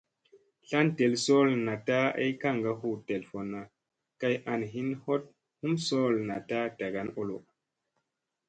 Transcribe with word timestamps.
Tlan 0.67 0.87
ɗel 0.97 1.13
sool 1.25 1.49
naɗta 1.65 1.97
ay 2.21 2.31
kaŋga 2.41 2.71
hu 2.79 2.89
telfunna 3.07 3.61
kay 4.21 4.35
an 4.51 4.61
hin 4.73 4.89
hoɗ 5.03 5.21
hum 5.59 5.73
sool 5.87 6.13
naɗta 6.27 6.57
ɗagan 6.77 7.09
olo. 7.21 7.37